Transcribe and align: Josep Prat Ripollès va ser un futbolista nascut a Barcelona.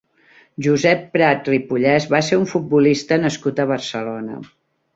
Josep 0.67 1.03
Prat 1.17 1.51
Ripollès 1.53 2.09
va 2.15 2.23
ser 2.29 2.41
un 2.45 2.49
futbolista 2.55 3.21
nascut 3.27 3.65
a 3.65 3.69
Barcelona. 3.77 4.43